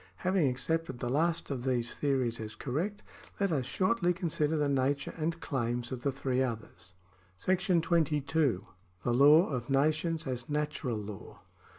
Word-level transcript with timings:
Having 0.25 0.49
accepted 0.49 0.97
the 0.97 1.11
last 1.11 1.51
of 1.51 1.63
these 1.63 1.93
theories 1.93 2.39
as 2.39 2.55
correct, 2.55 3.03
let 3.39 3.51
us 3.51 3.67
shortly 3.67 4.13
consider 4.13 4.57
the 4.57 4.67
nature 4.67 5.13
and 5.15 5.39
claims 5.39 5.91
of 5.91 6.01
the 6.01 6.11
three 6.11 6.41
others.§ 6.41 6.93
22. 7.83 8.63
The 9.03 9.13
Law 9.13 9.45
of 9.47 9.69
Nations 9.69 10.25
as 10.25 10.49
Natural 10.49 10.97
Law. 10.97 11.41